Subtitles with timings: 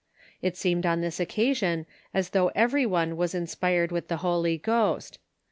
[0.41, 5.19] It seemed on this occasion as though every one was inspired with the Holy Ghost.